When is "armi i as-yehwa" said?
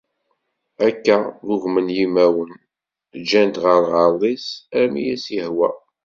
4.77-5.69